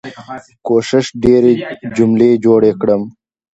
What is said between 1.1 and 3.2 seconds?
ډيرې جملې جوړې کړم.